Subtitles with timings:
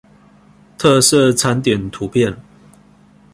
[0.79, 2.35] 特色餐點圖片